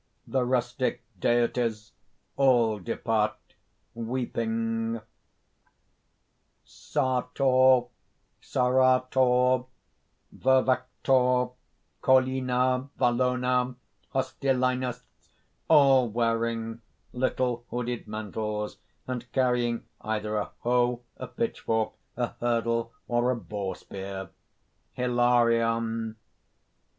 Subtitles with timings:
[0.33, 1.91] __The rustic deities
[2.35, 3.35] all depart,
[3.93, 4.99] weeping:
[6.65, 7.83] Sartor,
[8.41, 9.67] Sarrator,
[10.35, 11.53] Vervactor,
[12.01, 13.75] Collina, Vallona,
[14.15, 15.03] Hostilinus
[15.67, 16.81] all wearing
[17.13, 23.75] little hooded mantles, and carrying either a hoe, a pitchfork, a hurdle, or a boar
[23.75, 24.31] spear._)
[24.93, 26.15] HILARION.